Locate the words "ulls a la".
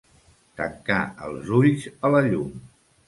1.61-2.23